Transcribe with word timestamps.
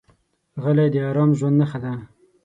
غلی، 0.61 0.87
د 0.93 0.95
ارام 1.09 1.31
ژوند 1.37 1.55
نښه 1.61 1.79
ده. 1.83 1.91